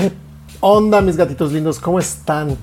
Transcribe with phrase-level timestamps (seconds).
[0.00, 0.12] ¿Qué
[0.60, 1.78] onda, mis gatitos lindos?
[1.78, 2.56] ¿Cómo están?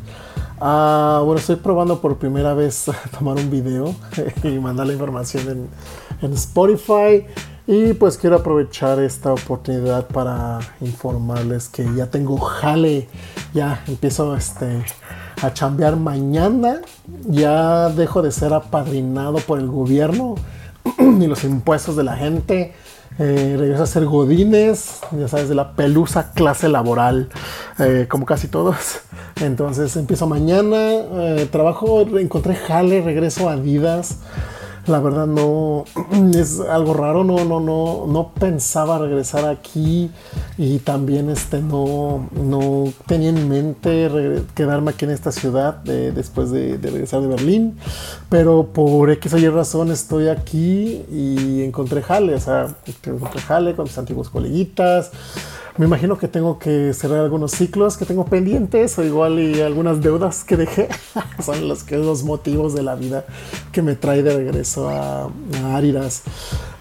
[0.59, 2.85] Ah, bueno, estoy probando por primera vez
[3.19, 3.93] tomar un video
[4.43, 5.69] y mandar la información en,
[6.23, 7.27] en, Spotify.
[7.67, 13.07] Y pues quiero aprovechar esta oportunidad para informarles que ya tengo jale.
[13.53, 14.83] Ya empiezo este,
[15.43, 16.81] a chambear mañana.
[17.27, 20.33] Ya dejo de ser apadrinado por el gobierno
[21.07, 22.73] y los impuestos de la gente.
[23.19, 27.29] Eh, regreso a ser godines, ya sabes, de la pelusa clase laboral,
[27.79, 28.99] eh, como casi todos.
[29.41, 34.19] Entonces empiezo mañana, eh, trabajo, encontré jale, regreso a Adidas
[34.87, 35.85] la verdad no
[36.35, 40.09] es algo raro, no, no, no, no pensaba regresar aquí
[40.57, 44.09] y también este no, no tenía en mente
[44.55, 47.77] quedarme aquí en esta ciudad después de, regresar de Berlín,
[48.29, 53.75] pero por X o Y razón estoy aquí y encontré jale, o sea, encontré jale
[53.75, 55.11] con mis antiguos coleguitas.
[55.77, 60.01] Me imagino que tengo que cerrar algunos ciclos que tengo pendientes o igual y algunas
[60.01, 60.89] deudas que dejé.
[61.43, 63.25] Son los, motivos de la vida
[63.71, 66.23] que me trae de regreso a, a Áridas.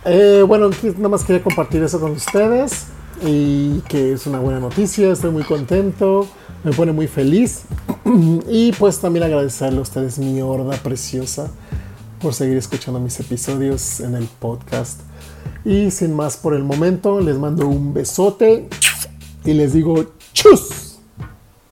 [0.07, 2.87] Eh, bueno, nada más quería compartir eso con ustedes
[3.23, 5.13] y que es una buena noticia.
[5.13, 6.27] Estoy muy contento,
[6.65, 7.65] me pone muy feliz.
[8.49, 11.51] y pues también agradecerle a ustedes, mi horda preciosa,
[12.19, 15.01] por seguir escuchando mis episodios en el podcast.
[15.67, 18.69] Y sin más por el momento, les mando un besote
[19.47, 20.86] y les digo chus.